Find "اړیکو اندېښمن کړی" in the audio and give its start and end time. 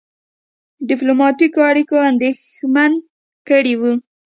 1.69-3.73